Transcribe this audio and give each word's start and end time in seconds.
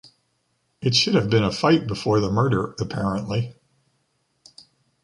It 0.81 0.95
should 0.95 1.13
have 1.13 1.29
been 1.29 1.43
a 1.43 1.51
fight 1.51 1.85
before 1.85 2.19
the 2.21 2.31
murder 2.31 2.73
apparently. 2.79 3.55